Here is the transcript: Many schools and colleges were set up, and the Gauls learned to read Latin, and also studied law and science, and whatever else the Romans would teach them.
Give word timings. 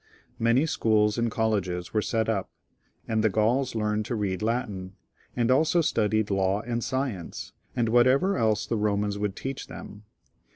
Many 0.39 0.65
schools 0.65 1.19
and 1.19 1.29
colleges 1.29 1.93
were 1.93 2.01
set 2.01 2.27
up, 2.27 2.49
and 3.07 3.23
the 3.23 3.29
Gauls 3.29 3.75
learned 3.75 4.03
to 4.05 4.15
read 4.15 4.41
Latin, 4.41 4.95
and 5.35 5.51
also 5.51 5.79
studied 5.79 6.31
law 6.31 6.61
and 6.61 6.83
science, 6.83 7.53
and 7.75 7.87
whatever 7.87 8.35
else 8.35 8.65
the 8.65 8.77
Romans 8.77 9.19
would 9.19 9.35
teach 9.35 9.67
them. 9.67 10.01